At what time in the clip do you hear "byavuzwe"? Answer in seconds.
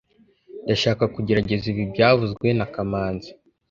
1.93-2.47